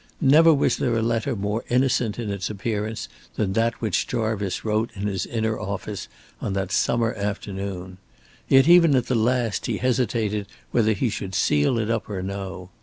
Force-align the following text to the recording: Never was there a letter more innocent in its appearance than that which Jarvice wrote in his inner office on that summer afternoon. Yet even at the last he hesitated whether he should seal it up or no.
Never 0.19 0.51
was 0.51 0.77
there 0.77 0.95
a 0.95 1.01
letter 1.03 1.35
more 1.35 1.63
innocent 1.69 2.17
in 2.17 2.31
its 2.31 2.49
appearance 2.49 3.07
than 3.35 3.53
that 3.53 3.79
which 3.81 4.07
Jarvice 4.07 4.65
wrote 4.65 4.89
in 4.95 5.05
his 5.05 5.27
inner 5.27 5.59
office 5.59 6.07
on 6.41 6.53
that 6.53 6.71
summer 6.71 7.13
afternoon. 7.13 7.99
Yet 8.47 8.67
even 8.67 8.95
at 8.95 9.05
the 9.05 9.13
last 9.13 9.67
he 9.67 9.77
hesitated 9.77 10.47
whether 10.71 10.93
he 10.93 11.11
should 11.11 11.35
seal 11.35 11.77
it 11.77 11.91
up 11.91 12.09
or 12.09 12.23
no. 12.23 12.71